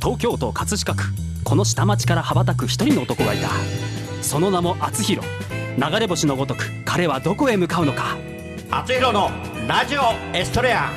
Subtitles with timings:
[0.00, 1.04] 東京都葛飾区。
[1.44, 3.48] この下町から羽ばたく一人の男がいた。
[4.22, 5.26] その名も厚弘。
[5.76, 8.16] 流れ星のごとく彼はどこへ向かうのか。
[8.70, 9.28] 厚弘の
[9.66, 10.02] ラジオ
[10.36, 10.90] エストレア。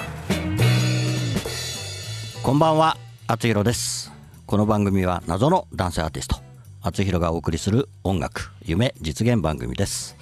[2.43, 4.11] こんばんは厚弘です。
[4.45, 6.36] この番組は謎の男性アーティスト。
[6.83, 10.15] 厚弘がお送りする音楽夢実現番組です。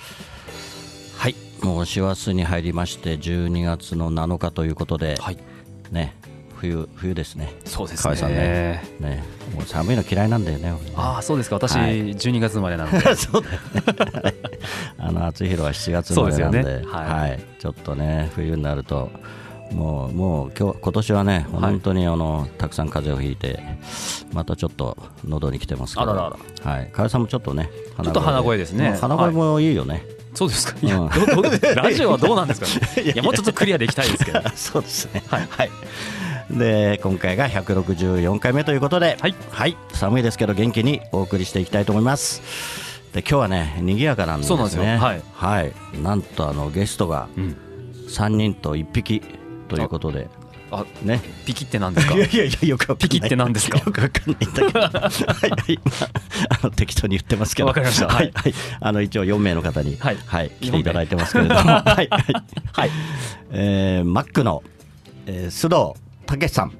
[1.17, 5.37] はいもう師走に入りまして12月の7日ということで、はい。
[5.91, 6.15] ね
[6.59, 7.53] 冬冬ですね。
[7.63, 8.83] そうです河合さんね。
[8.99, 9.23] ね。
[9.55, 11.55] もう寒いの嫌いなんだよねああそうですか。
[11.55, 12.13] 私、はい。
[12.15, 13.15] 12月生まれなので。
[13.15, 14.33] そうだよね。
[14.97, 16.85] あの厚弘は7月生まれなんで、 でね。
[16.91, 17.35] は、はい。
[17.35, 19.09] いちょっとね冬になると。
[19.71, 21.61] もうもう今日今年はね、はい。
[21.61, 23.63] 本当にあのたくさん風邪をひいて
[24.33, 26.11] またちょっと喉に来てますけど。
[26.11, 26.35] あらら
[26.65, 26.71] ら。
[26.71, 26.89] はい。
[26.91, 27.69] 河合さんもちょっとね
[28.03, 28.89] ちょっと鼻声ですね。
[28.89, 29.71] うん鼻声もい。
[29.71, 30.75] いよね、そうですか。
[30.81, 31.09] いや、うん
[31.75, 33.03] ラジオはどうなんですかね。
[33.13, 35.23] いやもうちょっとクリアでいきたいですけどそうですね。
[35.27, 35.69] はい
[36.49, 39.27] で今回が164回目ということでは
[39.67, 42.41] い、寒いですけど元気にお送りしていきたいと思います。
[43.13, 44.47] で今日はね賑やかなんですね。
[44.49, 44.83] そうなんですよ。
[44.83, 45.21] はい。
[45.33, 47.55] はい、なんとあのゲストがうん。
[48.07, 49.21] 3人と1匹
[49.67, 50.27] ということで。
[50.71, 51.21] あね。
[51.45, 52.13] ピキってなんですか？
[52.17, 53.77] いやいやいやよくピキって何ですか？
[53.77, 54.79] よくわかんないんだけど。
[54.79, 55.49] はい。
[55.51, 57.67] はい、まあ、あの適当に言ってますけど。
[57.67, 58.07] わかりました。
[58.07, 58.31] はい。
[58.33, 58.53] はい。
[58.79, 60.17] あの一応4名の方にはい。
[60.61, 61.61] 来ていただいてますけれども。
[61.61, 61.85] はい。
[61.85, 62.07] はい。
[62.71, 62.91] はい。
[63.51, 64.63] えー、マックの、
[65.27, 65.99] えー、須藤
[66.29, 66.71] 武さん。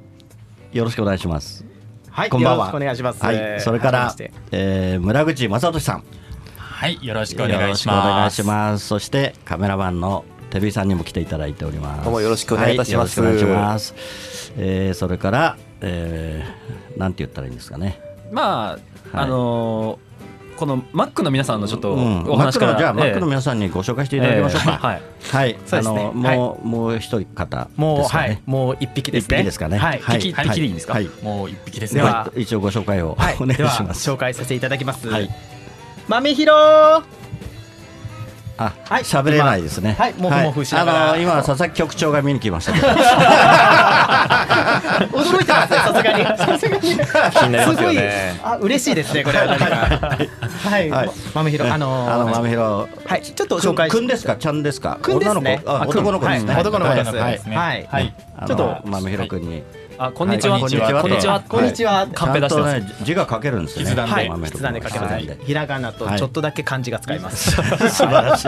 [0.72, 1.66] よろしくお願いします。
[2.12, 2.58] はい、こんばんは。
[2.58, 3.24] よろしくお願いします。
[3.24, 4.16] はいそれから
[4.52, 6.04] えー、村口正俊さん。
[6.56, 8.36] はい、よろしくお願いしよろしくお願います。
[8.36, 8.86] します。
[8.86, 12.04] そしてカメラマンの照井さんにも来ていただいております。
[12.04, 13.20] どうもよろしくお願いいたします。
[13.20, 18.00] はよろしくお願いします、えー、それから、えー、なんて言ったらいいんですかね。
[18.32, 18.78] ま
[19.14, 20.09] あ、あのー
[20.60, 22.30] このマックの皆さんのちょっとうん。
[22.30, 25.02] お話から、マックのじゃあ、マックのえ皆さんにご紹介していただきましょうか、ええはい。
[25.32, 28.28] はい、あのもう、もう一人方もう、ですかね。
[28.28, 29.38] はい、もう一匹です一ね。
[29.38, 29.78] 匹ですかね。
[29.78, 30.20] はい、はい。
[30.20, 30.94] 匹匹でいいんですか？
[30.94, 31.10] はい。
[31.24, 32.02] もう一匹ですね。
[32.02, 34.10] では一応ご紹介を、はい、お願いします。
[34.10, 35.08] 紹介させていただきます。
[35.08, 35.30] はい、
[36.10, 37.06] 豆広。
[38.60, 39.04] あ、はい。
[39.04, 39.96] 喋れないですね。
[39.98, 40.14] はい。
[40.16, 41.10] もふもふしながら。
[41.12, 42.88] あの今佐々木局長が見に来ましたけど。
[45.18, 46.26] 驚いてますね、さすがに。
[46.26, 46.82] さすがに。
[46.82, 46.98] 気に
[47.54, 48.40] なりますよね。
[48.44, 49.46] あ、嬉しいですね、これは。
[49.48, 49.66] 何か。
[50.70, 51.08] はい、はい。
[51.08, 52.90] ま豆広、あのーあの豆広。
[53.06, 55.00] はい、ちょっと紹介くんですか、ちゃんですか？
[55.02, 55.62] くんですね。
[55.66, 56.54] 男の子ですね。
[56.54, 56.62] はい。
[56.62, 57.30] 男の子ですは
[57.76, 58.14] い、はい。
[58.46, 59.64] ちょっと豆広くんに。
[60.02, 61.02] あこんにちは、はいこんにちは。
[61.02, 61.42] こんにちは。
[61.42, 62.08] こんにちは。
[62.14, 62.80] カンペ出してます。
[62.80, 63.90] ね字が書けるんですよね。
[63.90, 64.14] 筆談で。
[64.14, 65.14] はい、筆談で書けます。
[65.14, 65.38] はい。
[65.44, 67.52] ひらがなとちょっとだけ漢字が使えます。
[67.52, 68.48] 素晴らしい。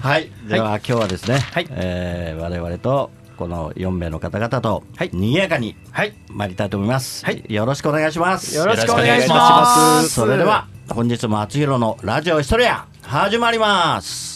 [0.00, 1.66] はい、では今日はですね、はい。
[1.70, 5.10] えー我々とこの4名の方々とはい。
[5.12, 7.24] 賑やかにはい、参りたいと思います。
[7.24, 7.44] はい。
[7.48, 8.56] よろしくお願いします。
[8.56, 10.08] よろしくお願いします。
[10.08, 14.27] それでは本日も厚弘のラジオヒストリア始まります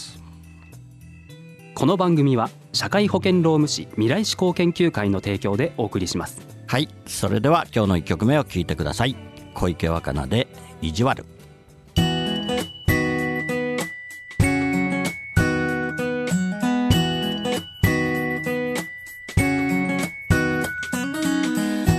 [1.75, 6.39] この番組は社会保険労務士未来志向研究会の提供でお送りします。
[6.67, 9.15] はいそれでは今日の1曲目を聴いてください。
[9.55, 10.47] 小池若菜で
[10.81, 11.25] 意地悪。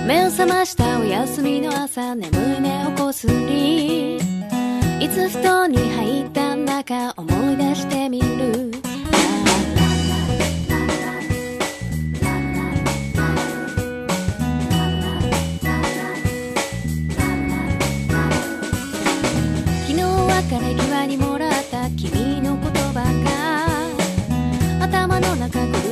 [0.07, 4.19] 目を覚ましたお休みの朝眠い目をこすりい
[5.09, 8.84] つ布団に入ったんだか思い出してみる
[20.47, 23.01] 別れ際にもらった君の言葉
[24.79, 25.84] が頭の中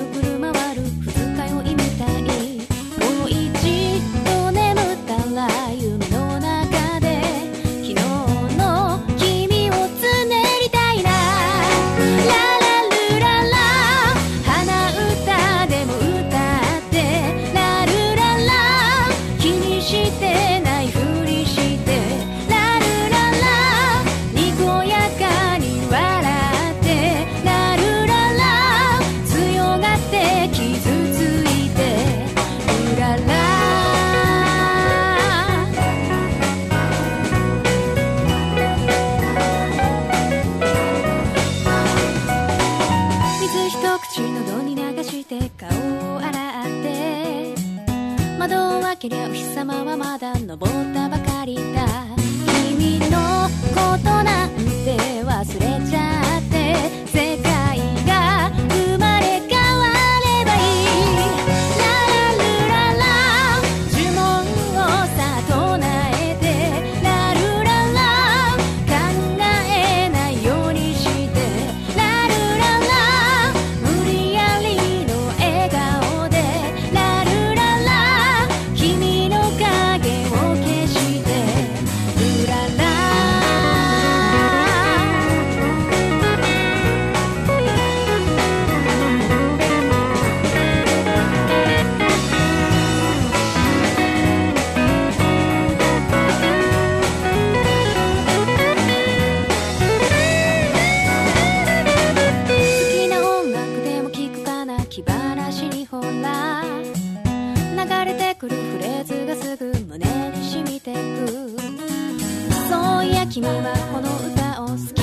[114.76, 115.03] 歌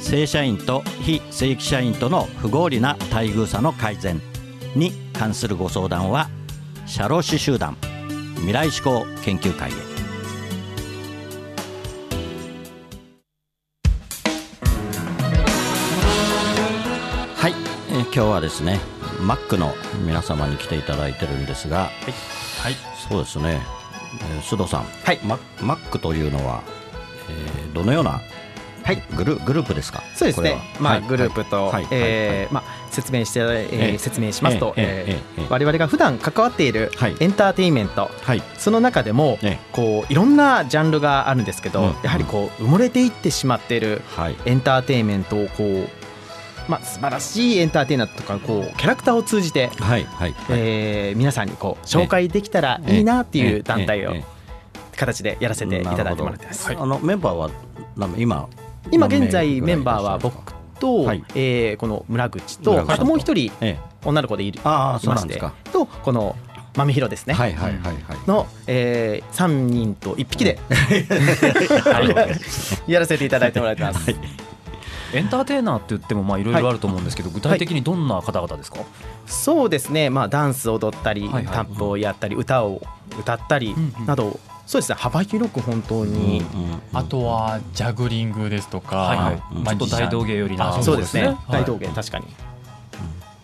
[0.00, 4.20] 正社員と非正規社員との不合理な待遇差の改善
[4.74, 6.28] に関するご相談は
[6.86, 7.76] 社労士集団
[8.36, 9.74] 未来志向研究会へ。
[17.36, 17.52] はい、
[17.90, 18.80] えー今日はですね
[19.22, 19.74] マックの
[20.06, 21.90] 皆様に来ていただいてるんですが、
[22.62, 22.74] はい
[23.08, 23.60] そうですね、
[24.20, 25.20] えー須藤さん、はい。
[25.24, 26.62] ママックというのは、
[27.28, 28.20] えーどのような
[28.82, 29.02] はい。
[29.16, 30.02] グルグループですか？
[30.14, 30.56] そうですね。
[30.80, 31.02] まあ、はい。
[31.02, 31.86] グループと、はい。
[31.90, 33.98] えーまあ、説明して、えーええ。
[33.98, 35.46] 説明しますと、ええ。
[35.48, 37.16] 我々が普段関わっているはい。
[37.20, 38.42] エンターテインメント、はい。
[38.56, 41.94] その中でも、えこういろんなジャンルがあるんですけど、うん。
[42.02, 44.36] やはりこう埋もれていってしまっているはい。
[44.46, 45.88] エンターテインメントをこう、
[46.70, 50.04] まあ、素晴らしいエンターテイナーとかこうキャラクターを通じて、はい。
[50.04, 50.32] はい。
[50.32, 50.34] はい。
[50.50, 54.14] えー皆さんにこう紹介できたらいいなっていう団体を
[54.96, 56.72] 形でやらせていただいてもらってます。
[56.72, 57.50] えあのメンバーは
[57.96, 58.48] な今
[58.90, 61.24] 今現在メンバーは僕と、はい。
[61.34, 63.90] えーこの村口とあともう一人ええ。
[64.04, 64.60] 女の子でいる。
[64.64, 65.40] ああいまして
[65.72, 66.36] とこの
[66.76, 67.96] 豆広ですね、はいはいはいはい。
[68.26, 70.74] の、えー、3人と1匹で、は
[72.86, 72.86] い。
[72.90, 74.10] やらせていただいてもらってます。
[75.12, 78.78] エンターテイナーって言ってもまあいろいろあると思うんですけど、具体的にどんな方々ですか、
[79.26, 81.46] そうですね、まあ、ダンス踊ったり、はいはい。
[81.46, 82.80] タップをやったり歌を
[83.18, 83.74] 歌ったり
[84.06, 84.38] など、
[84.70, 86.44] そうですね幅広く本当に、
[86.92, 89.42] あとはジャグリングですとか、はいはい。
[89.56, 90.76] うんちょっと大道芸よりな。
[90.78, 91.24] あそうですね。
[91.24, 91.36] はい。
[91.48, 92.26] 大道芸確かに。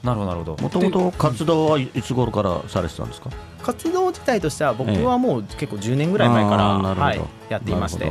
[0.05, 0.63] なるほどなるほど。
[0.63, 3.31] もともと活動はいつ頃からされてたんですか？
[3.61, 8.05] 活動自体としては僕はもう結構10年ぐらい前から、はい、やっていまして。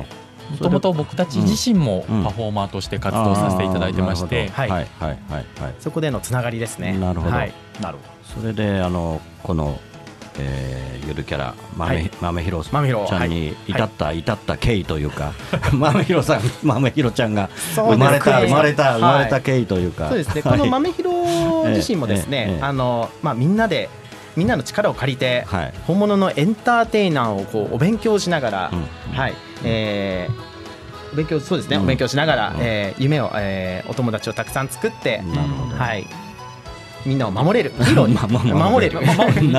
[0.52, 4.70] もともと僕たち自身もうんパフォーマーとして活動させていただいてまして、はい。
[4.70, 4.88] はい。
[5.00, 5.10] はい。
[5.10, 5.46] はい。
[5.62, 5.76] はい。
[5.80, 6.98] そこでのつながりですね。
[6.98, 7.34] なるほど。
[7.34, 9.80] はい、なるほそれであのこの、
[10.40, 12.12] えーゆるキャラ豆,、はい。
[12.20, 15.34] 豆ひろちゃんに至った、至った経緯というか
[15.72, 18.94] 豆ひろさん豆ひろちゃんが生まれた生まれたはい。
[18.96, 20.42] 生まれた経緯というか、そうですね。
[20.44, 20.60] はい。
[20.60, 23.90] この豆広自身もですね、あのまあみんなで
[24.36, 25.74] みんなの力を借りて、はい。
[25.86, 30.56] 本物のエンターテイナーをこうお勉強しながら、うんはい、えー
[31.14, 31.84] お勉強そうですね、うん。
[31.84, 32.56] お勉強しながら、うん。
[32.62, 35.22] えー夢を、えーお友達をたくさん作って、
[35.78, 36.08] はい。
[37.06, 37.72] みんなを守れる。
[37.84, 38.08] ヒーロー
[38.58, 39.00] 守れる。
[39.00, 39.52] 守れる。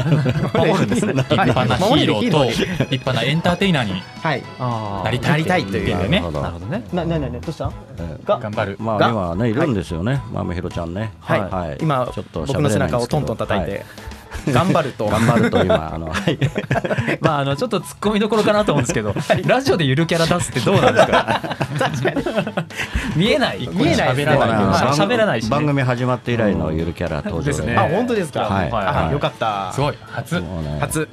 [0.55, 0.87] 守る。
[0.87, 4.43] んですね立派なヒーローと立派なエンターテイナーにはい。
[4.59, 6.09] あなりたいなりたいという。
[6.09, 6.21] ね。
[6.21, 6.67] なるほど。
[6.67, 6.83] ね。
[6.93, 7.71] ななななどうした？
[7.99, 8.77] えーが頑張る。
[8.81, 9.09] まあが。
[9.09, 11.13] 今ねいるんですよね、豆ひろちゃんね。
[11.21, 11.79] はい、はい。
[11.81, 13.85] 今ちょっと僕の背中をトントン叩いて、
[14.53, 15.07] 頑張ると。
[15.07, 16.39] 頑張ると今あの はい。
[17.21, 21.41] まああのちょっと突っ込みどころかなと思うんですけど、ラジオでゆるキャラ出すってどうなんですか？
[23.17, 23.69] 見えない。
[23.73, 24.09] 見えない。
[24.15, 24.49] 喋らない。
[24.95, 25.51] 喋らないしね。
[25.51, 27.53] 番組始まって以来のゆるキャラ登場で。
[27.53, 27.77] すね。
[27.77, 28.71] あ本当ですか、はい。
[28.73, 29.73] あよかった。
[29.73, 29.95] すごい。
[30.11, 30.43] 初。
[30.81, 31.09] 初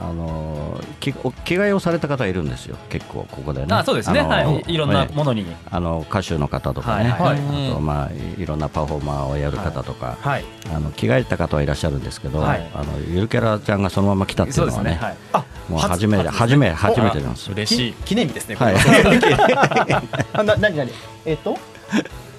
[0.00, 2.76] あのきお着替えをされた方いるんですよ。
[2.90, 3.74] 結構ここでね。
[3.74, 4.20] あそうですね。
[4.20, 4.72] はい。
[4.72, 5.14] いろんなええ。
[5.14, 5.46] ものに。
[5.70, 7.38] あの歌手の方とかね、はい
[7.70, 8.10] あとまあ
[8.40, 10.44] いろんなパフォーマーをやる方とか、はい。
[10.74, 12.70] あの着替えた方はいらっしゃるんですけど、はい。
[12.74, 14.98] あのゆるキャラちゃんがそのまま来たっていうのはね。
[15.00, 15.16] はい。
[15.32, 17.54] あもう初めて初め初めてなんですよ。
[17.54, 17.92] 嬉しい。
[18.04, 18.56] 記念日ですね。
[18.56, 20.02] はいこれは
[20.34, 20.90] あな 何何
[21.24, 21.56] えっと？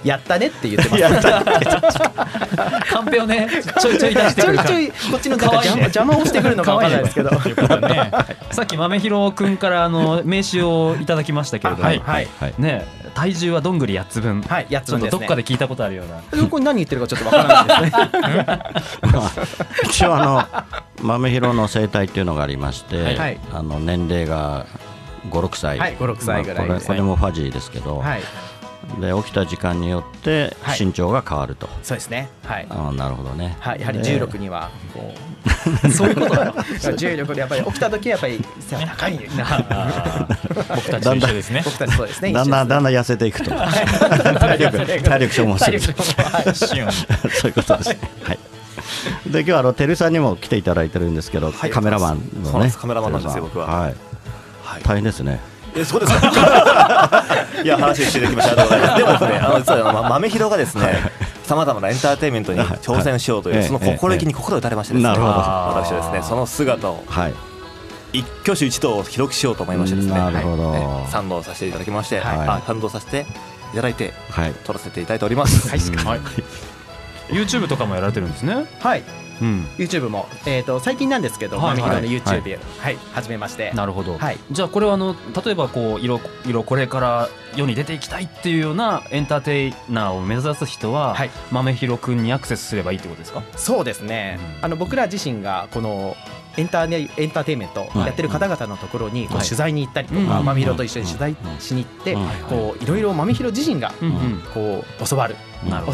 [0.03, 1.99] やったねって言ってます。
[2.91, 3.49] カンペをね
[3.79, 4.69] ちょいちょい出してくるから。
[4.69, 7.29] ちょいちょいこっちの邪魔邪魔をしてくるのかわかんないですけど。
[7.31, 8.11] ね。
[8.51, 11.99] さっき豆広くんからあの名刺をいただきましたけれども、はい。
[11.99, 12.27] はい。
[12.39, 12.85] はいね
[13.17, 16.43] 体重はどんぐり8つ分、はい8つちょっと分ねどっかで聞いたことあるような。
[16.43, 17.97] ここに何言ってるかちょっとわからないで
[18.83, 19.39] すね。
[19.89, 20.45] 一応あの
[21.01, 23.39] 豆広の生態っていうのがありまして、はい。
[23.51, 24.67] あの年齢が
[25.31, 28.21] 56歳、はい5 6歳ぐらいまあこれこれもファジーですけど、はい
[28.99, 30.85] で起きた時間によってはい。
[30.85, 32.29] 身長が変わると、そうですね。
[32.43, 32.67] はい。
[32.69, 35.13] ああなるほどね、はい、やはりで重力にはこ
[35.85, 36.53] う そういうことだ
[36.95, 40.27] 重力でやっぱり起きた時はやっぱり背は高いな
[40.75, 41.61] 僕たちと一緒ですね。
[41.63, 42.33] 僕たちそうですね。
[42.33, 43.51] だんだんだんだん痩せていくと。
[43.51, 45.79] 体力体力消耗する。
[46.55, 47.99] そういうことですね。
[48.23, 48.39] はい。
[49.27, 51.69] で今日はあのてるさんにも来ていただいてるんですけど、はい。
[51.69, 52.71] カメラマンのね。
[52.75, 53.67] カメラマンなんですよ僕は。
[53.67, 53.95] はい。
[54.63, 54.83] はい。
[54.83, 55.39] 大変ですね。
[55.77, 57.25] えそうですか。
[57.63, 58.97] いや話していただきましてありがとうございます。
[58.97, 61.11] でもですねあの実はま豆広がですね
[61.43, 63.65] さまざまなエンターテインメントに挑戦しようという、はい。
[63.65, 65.33] その心意気に心打たれましてですね、なるほど。
[65.33, 67.33] 私はですねその姿をはい。
[68.13, 70.13] 一挙手一投を記録しようと思いましてですね。
[70.13, 71.05] なるほど。
[71.09, 72.25] 賛同させていただきまして、はい。
[72.47, 73.25] あ賛同させて
[73.73, 74.53] いただいてはい。
[74.63, 75.79] 撮らせていただいております、はい。
[75.79, 76.19] はい。
[77.29, 78.65] YouTube とかもやられてるんですね。
[78.81, 79.67] はいうん。
[79.77, 82.41] YouTube も、えー、と最近なんですけど、はいマミヒロのはい。
[82.41, 83.71] YouTube、はい始めまして。
[83.73, 84.37] なるほど、はい。
[84.51, 85.15] じゃあこれはあの
[85.45, 91.29] 例えばこう色色これから世に出ていきたいっていうようなエンターテイナーを目指す人は、はい。
[91.51, 93.43] 豆広くんにアクセスすればいいってことですか？
[93.55, 94.65] そうですね、うん。
[94.65, 96.15] あの僕ら自身がこの
[96.57, 99.45] エンターネエンターテインメントやってる方々のところにこうはい。
[99.45, 100.27] 取材に行ったりとうん。
[100.27, 102.27] か、マミヒロと一緒に取材しに行って、うん。
[102.49, 103.93] こういろいろマミヒロ自身が
[104.53, 105.35] こう教わる、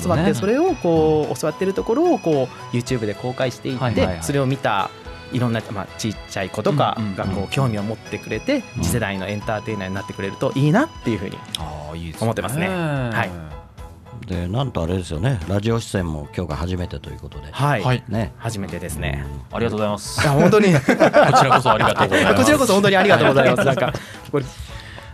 [0.02, 4.90] 教わってそれをこう教わってるところをこう YouTube で公開していって、それを見た
[5.32, 8.84] いろんな、まあ、ちっちゃい子とかがこう興味を持ってくれて、うん。
[8.84, 11.38] 次世代のエンターテイナーになってくれるといいなっていうふうに
[12.22, 12.68] 思ってますね。
[12.68, 13.26] は
[13.60, 13.63] い
[14.28, 15.40] でなんとあれですよね。
[15.48, 17.48] ラジオ出演も今日が初めてということで。
[17.52, 18.04] はい、はい。
[18.08, 18.34] ね。
[18.38, 20.22] 初めてですね、ありがとうございます。
[20.22, 20.74] いや本当に。
[20.76, 22.36] こちらこそありがとうございます。
[22.38, 23.66] こちらこそ本当にありがとうございます。
[23.66, 23.94] なんか
[24.32, 24.46] これ。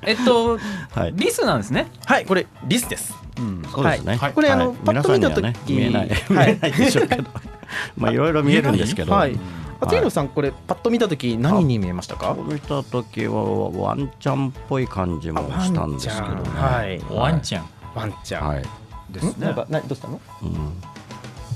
[0.04, 0.58] えっと
[0.96, 1.13] はい。
[1.16, 1.88] リスなんですね。
[2.06, 3.16] はいこれリスです。
[3.38, 3.63] うん。
[3.72, 4.16] そうですね。
[4.16, 4.34] はい。
[4.34, 4.78] これあのはい。
[4.86, 5.74] パッと見た時。
[5.74, 6.48] 皆さんにはね見えない。
[6.48, 6.51] はい。
[6.54, 7.24] 見えないでしょうけど。
[7.98, 9.13] まあいろいろ見えるんですけど。
[9.13, 9.34] はい。
[9.34, 9.39] こ
[9.82, 12.36] あテイロさんこれパッと見た時何に見えましたか？
[12.38, 16.42] う見た時はワンちゃんっぽい感じもしたんですけどね。
[16.54, 17.01] はい。
[17.10, 17.66] ワンちゃん。
[17.96, 18.63] ワンちゃん、はい。
[19.12, 19.42] ですん？
[19.42, 20.20] なんかなどうしたの？
[20.44, 20.74] うん。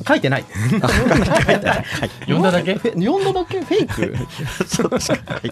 [0.05, 0.43] 書いてない。
[2.27, 2.75] 呼 んだだけ？
[2.75, 3.61] フェ呼んだだけ？
[3.61, 4.17] フェイク？
[4.67, 5.33] そうですか。
[5.35, 5.49] はい。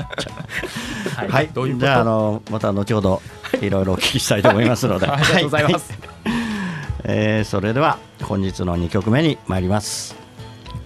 [1.29, 3.21] ははい、どういじゃああのまた後ほど
[3.61, 3.69] い。
[3.69, 5.93] ろいろお聞きしたいと思いますので、 ありがとうございます、
[7.03, 10.15] えーそれでは本日の2曲目に参ります。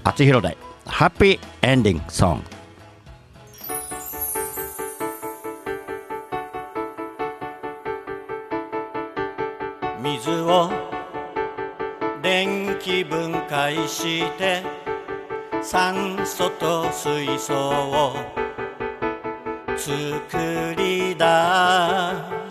[0.04, 2.44] あつひろでハッピーエンディングソング
[10.02, 10.70] 水を
[12.86, 14.62] 電気分解して
[15.64, 18.14] 酸素と水素を
[19.76, 21.26] 作り出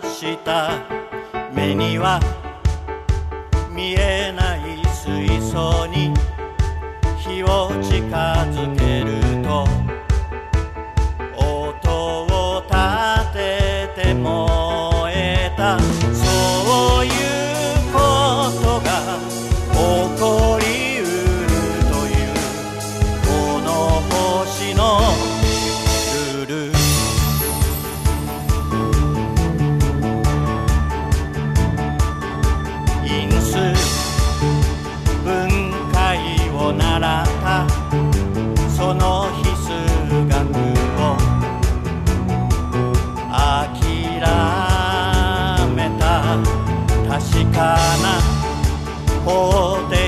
[0.03, 0.73] した。
[1.53, 2.19] 目には
[3.73, 6.13] 見えない水素に
[7.17, 8.05] 火を近
[8.51, 8.84] づけ
[49.25, 50.04] 方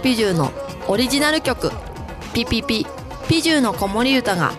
[0.00, 0.52] ピジューの
[0.88, 1.72] オリジナル曲
[2.32, 2.86] 「ピピピ
[3.28, 4.52] ピジューの子守歌が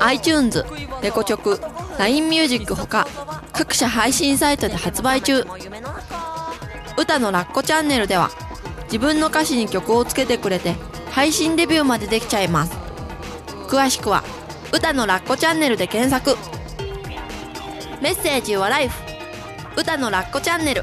[0.00, 0.64] iTunes、
[1.02, 1.60] レコチョク、
[1.98, 3.06] LINE ミュージックほか
[3.52, 5.44] 各社配信サイトで発売中。
[6.96, 8.30] 歌のラッコチャンネルでは
[8.84, 10.74] 自分の歌詞に曲をつけてくれて
[11.10, 12.72] 配信デビューまでできちゃいます。
[13.68, 14.24] 詳しくは
[14.72, 16.38] 歌のラッコチャンネルで検索。
[18.00, 18.98] メッセージはライフ。
[19.76, 20.82] 歌のラッコチャンネル。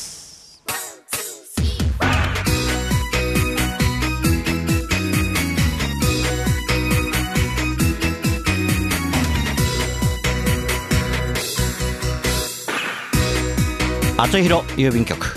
[14.21, 15.33] 厚弘郵便局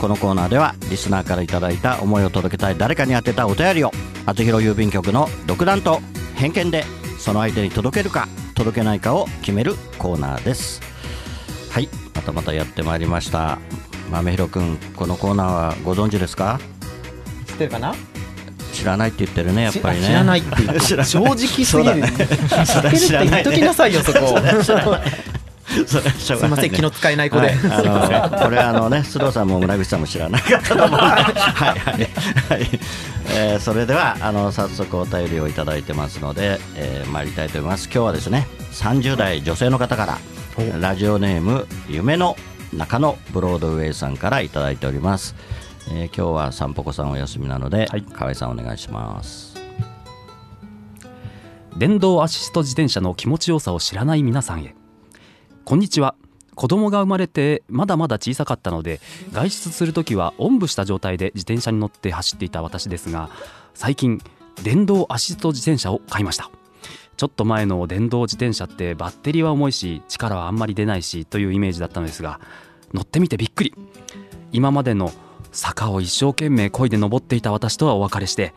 [0.00, 3.92] このコーナーではリスナーからいただいた思いを届けたい誰かに宛てたお便りを
[4.26, 6.00] 厚弘郵便局の独断と
[6.34, 6.82] 偏見で
[7.16, 10.82] その相手に届けるか届けないかを決めるコーナーです。
[11.70, 11.88] はい。
[12.12, 13.60] またまたやってまいりました。
[14.10, 16.58] 豆弘くんこのコーナーはご存知ですか？
[17.46, 17.94] 知ってるかな？
[18.72, 20.08] 知らないって言ってるねやっぱりね。
[20.08, 22.08] 知らないって言って正直すぎそうだる、ね。
[22.08, 24.18] 知ってるって言っときなさいよそこ
[25.86, 31.02] すいません気の使えない子で、はい、あのこれあのね須藤さんも村口さんも知らなかったと思うので。
[31.02, 32.80] はいはいはい、
[33.36, 37.84] えーそれではあの早速お便りをいただいてますので、えー参りたいと思います。
[37.86, 40.18] 今日はですね30代女性の方から
[40.78, 42.36] ラジオネーム夢の
[42.72, 45.34] 中野ブロードウェイさんからいただいております、
[45.90, 49.54] えー今日は散歩子さんお休みなので、河合さんお願いします。
[51.76, 54.76] 電動アシスト自転車の気持ちよさを知らない皆さんへ
[55.64, 56.14] こんにちは。
[56.54, 59.00] 子供が生まれてまだまだ小さかったので
[59.32, 63.30] 外出するときはおんぶした状態で自転車に乗って走っていた私ですが
[63.72, 64.20] 最近
[64.62, 66.50] 電動アシスト自転車を買いました。
[67.16, 72.40] ちょっと前の電動自転車ってバッテリーは重いし力はあんまり出ないしというイメージだったのですが
[72.92, 73.74] 乗ってみてびっくり。
[74.52, 75.12] 今までの
[75.50, 78.52] 坂を一生懸命漕いで登っていた私とはお別れして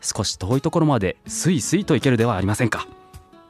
[0.00, 2.88] 少し遠いところまでスイスイと行けるではありませんか。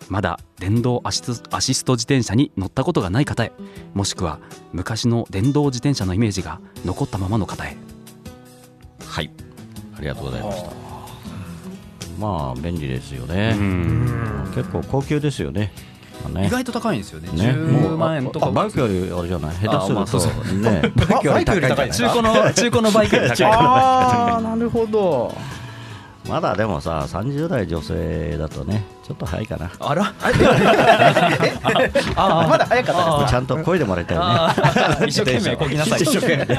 [0.09, 3.53] まだ電動アシスアシスト自転車に乗ったことがない方へ。
[3.95, 4.39] もしくは
[4.73, 7.77] 昔の電動自転車のイメージが残ったままの方へ。
[9.07, 9.31] はい。
[9.97, 10.71] ありがとうございました。
[12.19, 13.55] まあ便利ですよね。
[14.55, 15.73] 結構高級ですよね。
[16.45, 17.29] 意外と高いんですよね。
[17.31, 18.47] ね、10万円とか。
[18.47, 19.57] あバイクよりあれじゃない？
[19.57, 20.83] 下手するあまあそうそとね。
[20.97, 23.47] ババイクより高い中古の中古のバイクより高い。
[23.53, 25.33] ああなるほど
[26.29, 29.71] まだでもさ30代女性だとねちょっと早いかな。
[29.81, 30.13] あら？
[32.17, 34.29] あまだ早かったですちゃんと漕いでもらいたいよね。
[34.31, 35.07] あー。
[35.09, 36.03] 一生懸命こぎなさい。
[36.03, 36.45] 一生懸命。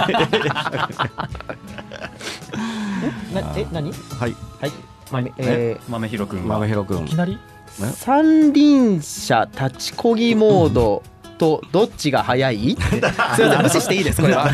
[3.33, 3.91] なえ何？
[3.91, 4.35] はい。
[4.59, 4.71] はい。
[5.11, 6.55] 豆え豆広くんは？
[6.55, 7.03] 豆広くん。
[7.05, 7.37] いきなり？
[7.79, 11.03] ー三輪車立ちこぎモード
[11.37, 12.75] とどっちが速い？
[12.75, 14.49] すいません無視していいですこれは。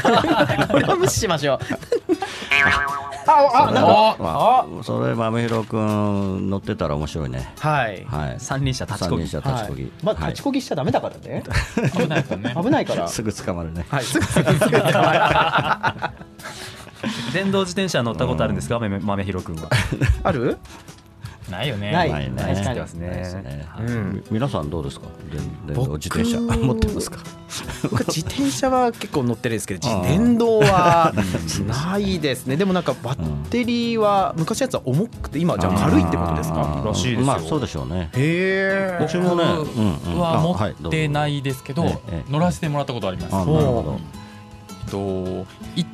[0.69, 1.59] これは無視しましょう
[3.27, 7.53] ああなんかまあそれ豆広くん乗ってたら面白いね。
[7.59, 8.03] はい。
[8.05, 8.35] はい。
[8.39, 9.83] 三輪車立ち三輪こぎ車立ちこぎ。
[9.83, 9.91] はい。
[10.03, 10.29] まあはい。
[10.29, 11.43] 立ちこぎしちゃダメだからね。
[11.97, 12.55] 危ないからね。
[12.63, 13.07] 危ないから。
[13.07, 13.85] すぐ捕まるね。
[13.89, 14.03] はい。
[14.03, 14.71] すぐすぐすぐ
[17.33, 18.79] 電動自転車乗ったことあるんですか？
[18.79, 19.69] 豆豆広くんは。
[20.23, 20.57] ある？
[21.49, 21.91] ないよね。
[21.91, 22.09] ない。
[22.11, 22.41] ないね。
[22.41, 22.79] 確かに。
[22.79, 23.07] ますね。
[23.07, 23.65] ないですね。
[23.79, 24.13] うん。
[24.15, 25.07] み皆さんどうですか？
[25.31, 26.39] 電電動僕自転車。
[26.57, 27.19] 持ってますか？
[27.91, 31.13] 僕自転車は結構乗ってるんですけど電動は
[31.67, 32.57] ないですね。
[32.57, 36.83] でもなんかバッテリーは昔のやつは重くて今じゃあ軽いってことですか？
[36.85, 37.25] らしいですよ。
[37.25, 38.09] まあそうでしょうね。
[38.15, 40.19] へえうちもねうんうん。
[40.19, 43.35] は持ってないですけど乗らせてもらったことあります。
[43.35, 43.97] あなるほ
[44.85, 44.97] えっと
[45.75, 45.85] い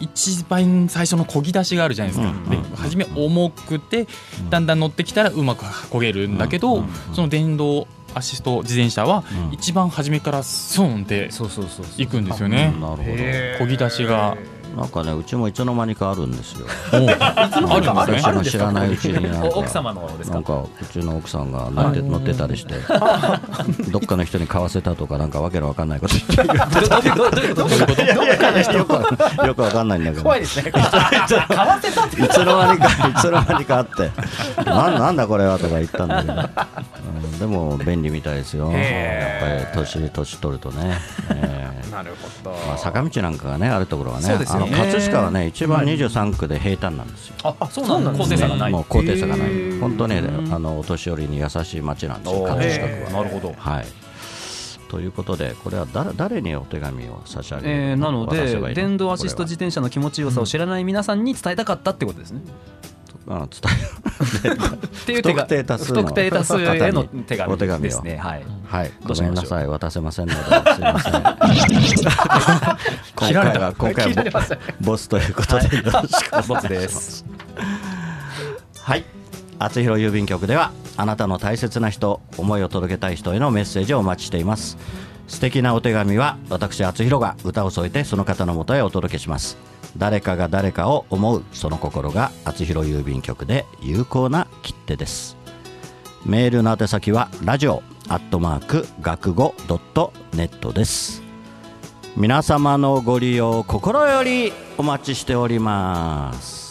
[0.00, 2.50] 一番最初の漕ぎ出しがあるじゃないですか、うん。
[2.50, 4.08] で初め重くて
[4.48, 9.54] だんだん乗ってきたらうまく漕げるんだけど、その電動アシスト自転車はうん。
[9.54, 12.72] 一番初めからスンってそうそうそう行くんですよね。
[12.80, 13.64] どなるほど。
[13.64, 14.36] 漕ぎ出しが
[14.76, 16.66] なんかねうちもいつの間にかあるんですよ。
[16.94, 18.32] おあるんうちですね。
[18.32, 19.48] の知らないうちになんか。
[19.48, 20.34] お奥様のですか？
[20.34, 22.74] なんかうちの奥さんが乗って乗ってたりして。
[23.90, 26.52] どっかの人に買わせたとかなんかわけのわかんないこと言って。
[28.72, 30.22] るよくわよくわかんないんだけど。
[30.22, 30.70] 怖いですね。
[30.70, 34.10] 買わせたっていつの間にかいつの間にかあって。
[34.64, 38.70] なんなんだこれはとか言ったんだけど、うんでも便利みたいですよ。
[38.70, 40.98] やっぱり年年取るとね、
[41.30, 44.34] えーなるほど、まあ、坂道なんかがねあるところはねね。
[44.48, 48.12] あの葛飾はね一番23区で平坦なんですよ、あそうなんだ。
[48.12, 48.72] 高低差がない。
[48.72, 49.78] もう高低差がない。
[49.78, 50.22] 本当ね
[50.52, 53.54] あのお年寄りに優しい町なんですよ葛飾区はなるほど。
[53.56, 53.86] はい。
[54.88, 62.40] ということでこれは誰誰にお手紙を差し上げるえーなので電動アシスト自転車の気持ちよさを知らない皆さんに伝えたかったってことですね。
[63.30, 65.46] これはうん伝っていう手が
[65.78, 67.82] 不特定多数への手紙お手紙を。
[67.82, 68.16] ですね。
[68.16, 68.42] はい。
[68.42, 69.66] えはいごめんなさい。
[69.68, 70.40] 渡せませんので。
[70.42, 71.12] すいません。
[73.14, 77.24] 今回は今回はボボスということでよろしくお願いします。
[78.80, 79.04] はい。
[79.58, 84.76] 厚弘郵便局ではあなたの大切な人思いを届けたい人へのメッセージをお待ちしています。
[85.28, 89.56] 素敵なお手紙は私厚弘が歌を添えてその方のもとへお届けします
[89.96, 95.36] 誰かが誰かを思うその心が厚弘郵便局で有効な切手です。
[96.24, 101.22] メールの宛先はラジオアットマーク学語ドットネットです。
[102.16, 106.69] 皆様のご利用心よりお待ちしております。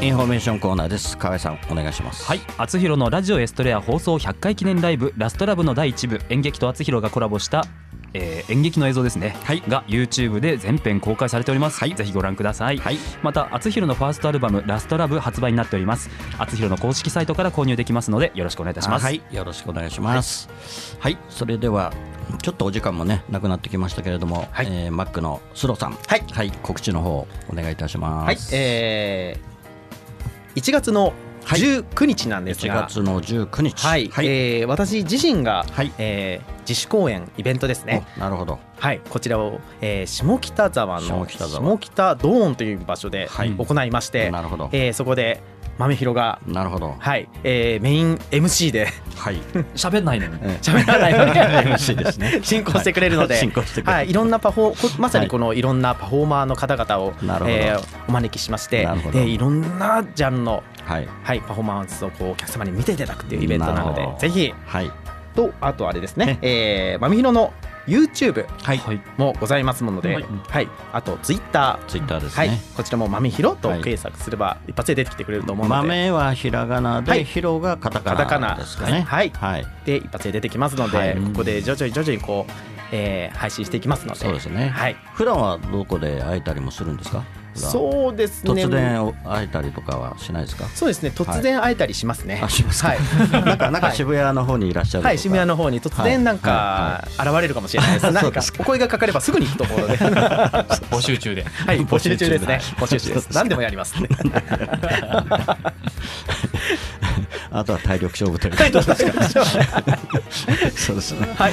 [0.00, 1.18] インフォメーションコーナーです。
[1.18, 2.24] 河合さんお願いします。
[2.24, 7.64] はい、厚弘のラジオエストレア放送100回記念ライブラストラブの第1部演劇と厚弘がコラボした、
[8.14, 9.62] えー演劇の映像ですね、はい。
[9.66, 11.96] が YouTube で全編公開されております、はい。
[11.96, 12.98] ぜひご覧ください、はい。
[13.24, 16.08] また厚弘のファーストアルバムラストラブ発売になっております。
[16.38, 20.48] 厚弘の公式サイトから購入できますのでよろしくお願いいたします、はい、よろしくお願いします。
[21.00, 21.92] はい、それでは
[22.40, 24.68] ちょっとお時間もねなくなってきましたけれども、はい。
[24.70, 26.24] えーマックのスロさん、はい。
[26.30, 28.54] はい、告知の方お願いいたします。
[28.54, 29.57] はい、えー、
[30.58, 33.86] 1月の19日なんです1が、月の19日。
[33.86, 38.06] はい、はい、えー私自身が、はいえー自主公演イベントですね。
[38.18, 38.58] おなるほど。
[38.78, 44.68] はい、こちらを、えー下北沢の下北沢北ドーンという場所ではい行いまして、なるほど。
[44.72, 45.40] えーそこで
[45.78, 46.96] 豆広が、なるほど。
[46.98, 48.88] はい、えーメイン MC で。
[49.16, 49.36] はい。
[49.74, 50.28] 喋んないね
[50.60, 51.32] 喋らないのに。
[51.72, 52.40] MC ですね。
[52.44, 53.96] 進行してくれるので、進行してくれる。
[53.98, 57.50] はい、いろんなパフォーこまさにこのいろんなパフォーマーの方々を、なるほど。
[57.50, 59.18] えーお招きしましてなるほど。
[59.18, 61.08] でいろんなジャンルの、はい。
[61.22, 64.52] はい、パフォーマンスをこうお客様に見ていただくっていうイベントなのでぜひ。
[64.66, 64.90] はい。
[65.34, 67.52] とあとあれですね、えー、まみひろの
[67.88, 68.78] YouTube はい。
[68.78, 79.00] はいもございますので、ははいいあと Twitter ツイッターですはいね。、こちらもまみひろとはい検索すれば一発で出てきてくれると思うので、豆はひらがなで、はいひろがカタカナナですかね。
[79.02, 79.66] はいはい。
[79.84, 82.52] で一発で出てきますので、はいここで徐々に徐々にこう、
[82.92, 84.68] えー配信していきますのでそうですね。
[84.68, 87.22] はい、普段はどこで会えたりもするんですか？
[87.58, 88.50] そうですね。
[88.52, 90.66] 突然会えたりとかはしないですか？
[90.74, 91.12] そうですね。
[91.14, 92.88] 突然会えたりしますね、あしますか？
[92.88, 92.98] はい。
[93.44, 95.08] なんかなんか渋谷の方にいらっしゃるとか。
[95.08, 98.10] はい、渋谷の方に突然なんか現れるかもしれないです。
[98.10, 101.44] 何かお声がかかればすぐに行くところで、は 募集中でい、
[101.86, 102.60] 募集中ですね。
[102.76, 103.28] 募集中です。
[103.32, 104.08] 何でもやりますね。
[107.50, 109.24] あとは体力勝負ということですか。
[110.76, 111.28] そうですね。
[111.36, 111.52] はい、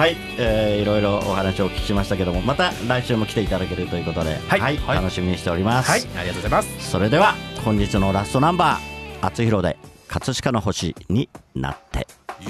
[0.00, 5.90] はい、えーいろいろお話をお聞きしましたけども、また来週も来ていただけるということで、はいはい楽しみにしております。
[5.90, 6.90] はい、ありがとうございます。
[6.90, 7.34] それでは
[7.66, 9.76] 本日のラストナンバー、厚弘で
[10.08, 12.06] 葛飾の星になって。
[12.40, 12.48] 夕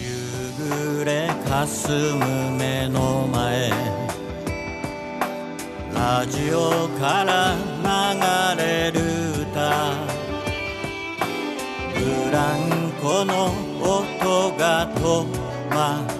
[1.01, 3.71] 暮れかすむ目の前
[5.93, 7.57] ラジオから
[8.57, 9.01] 流れる
[9.51, 9.95] 歌
[11.99, 13.47] ブランコの
[13.81, 15.27] 音が止
[15.75, 16.19] まり遠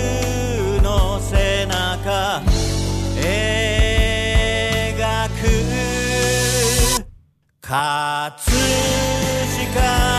[7.71, 7.79] 葛
[8.35, 8.35] 飾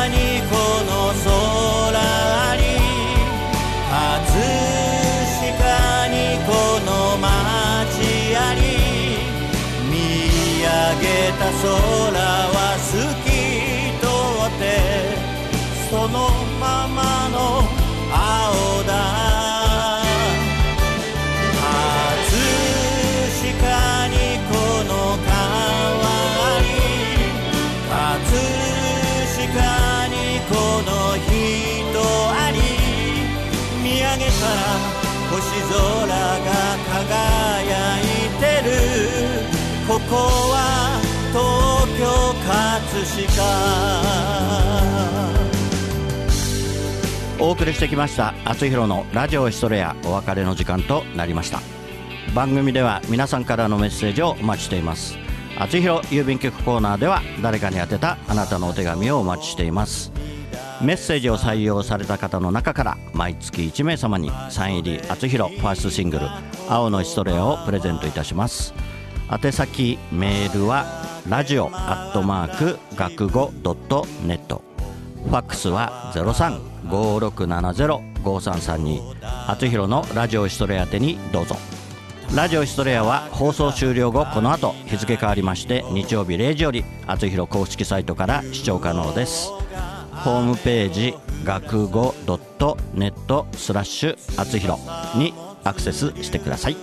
[0.08, 0.56] にこ
[0.88, 2.64] の空あり
[3.90, 4.40] 葛
[5.36, 6.16] 飾に
[6.48, 6.88] この
[7.18, 8.56] 街あり
[9.84, 9.92] 見
[10.62, 10.64] 上
[11.02, 11.04] げ
[11.36, 11.68] た空
[12.56, 12.71] は
[31.02, 32.60] この人あり
[33.82, 34.62] 見上げたら
[35.32, 36.46] 星空が
[36.86, 38.02] 輝い
[38.38, 38.70] てる。
[39.88, 40.14] ここ
[40.52, 40.56] は
[41.32, 41.42] 東
[41.98, 42.02] 京
[42.46, 42.54] 葛
[43.26, 43.42] 飾。
[47.40, 51.58] お送りしてきました「あつひろのラジオヒストレア」お別れの時間となりました。
[52.32, 55.18] 番組では皆さんからのメッセージをお待ちしています。
[55.58, 60.12] あつひろ郵便局コーナーでは誰かに宛てたあなたのお手紙をお待ちしています。
[60.82, 66.26] メッセージを採用された方の中から毎月1名様にサイン入りあつひろファーストシングル
[66.68, 68.74] 「青のストレア」をプレゼントいたします。
[69.30, 70.84] 宛先メールは
[71.28, 74.64] ラジオアットマーク学語ドットネット。
[75.24, 76.10] ファックスは
[76.84, 81.54] 0356705332あつひろのラジオストレア宛てにどうぞ。
[82.34, 89.61] ラジオヒストレアは放送終了後この後日付変わりまして日曜日0時よりあつひろ公式サイトから視聴可能です。
[90.24, 94.78] ホームページ学語ドットネットスラッシュあつひろ
[95.16, 96.76] にアクセスしてください。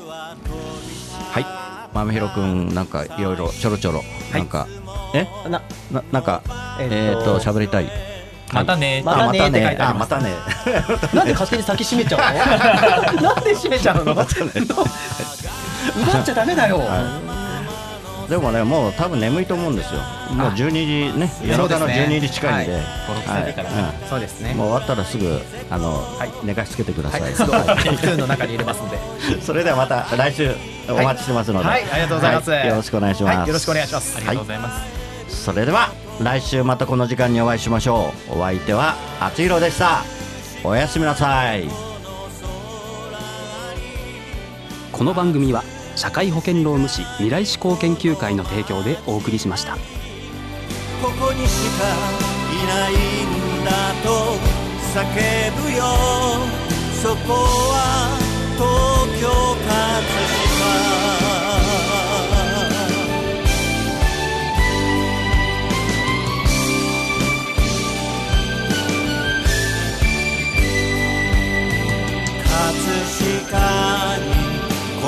[1.32, 1.46] はい。
[1.94, 4.68] 豆ひろくんなんかいろいろちょろちょろなんか、
[5.14, 5.26] え？
[5.50, 6.44] なななんか
[6.80, 7.90] えーとえっ、と喋りたい。
[8.54, 9.02] またね。
[9.06, 10.14] またねって書いてあります。
[10.16, 10.34] あまたね
[11.14, 12.18] なんで勝手に先閉めちゃ
[13.16, 13.22] うの？
[13.34, 14.12] なんで閉めちゃうの？
[14.14, 14.28] 奪っ
[16.26, 16.78] ちゃダメだよ、
[18.30, 20.02] でもねもう多分眠いと思うんですよ。
[20.36, 22.18] もう12時ね夜中のそうですね。
[22.18, 22.84] 12時近いんで、はい。
[22.84, 24.08] はい。
[24.08, 24.52] そうですね。
[24.52, 25.40] うんもう終わったらすぐ
[25.72, 26.46] あの、はい。
[26.46, 28.18] 寝かしつけてください、はい。
[28.18, 28.98] の中に入れますので。
[28.98, 30.56] い それではまた来週
[30.88, 31.84] お待ちしてますので、はい。
[31.92, 32.52] ありがとうございます。
[32.52, 33.48] はよろしくお願いします、はい。
[33.48, 34.18] よろしくお願いします。
[34.18, 34.72] ありがとうございま
[35.28, 35.90] す、それでは
[36.22, 38.40] 来週またこの時間にお会いしましょう。
[38.40, 40.04] お相手はあつひろでした。
[40.64, 41.68] おやすみなさい。
[44.92, 45.64] この番組は
[46.00, 49.74] 社会保険労務士未来志向研究会の提供でお送りしました。
[49.74, 49.80] こ
[51.20, 51.84] こにしか
[52.54, 54.38] いないんだと
[54.96, 55.04] 叫
[55.62, 55.84] ぶよ。
[57.04, 58.18] そこは
[58.56, 58.64] 東
[59.20, 59.28] 京
[59.68, 60.80] 葛飾
[73.52, 73.99] 葛飾